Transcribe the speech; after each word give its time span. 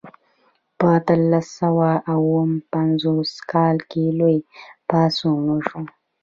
په 0.77 0.85
اتلس 0.97 1.45
سوه 1.61 1.89
او 2.13 2.21
اووه 2.27 2.63
پنځوسم 2.73 3.41
کال 3.51 3.77
کې 3.91 4.03
لوی 4.19 4.37
پاڅون 4.89 5.37
وشو. 5.49 5.81